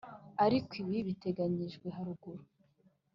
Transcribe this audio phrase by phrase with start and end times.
[0.45, 2.43] Ariko ibi biteganyijwe haruguru